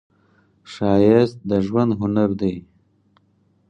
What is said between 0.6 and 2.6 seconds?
ښایست د ژوند هنر دی